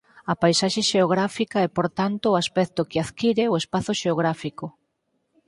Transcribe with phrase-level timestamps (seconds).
[0.31, 4.65] A paisaxe xeográfica é por tanto o aspecto que adquire o espazo xeográfico.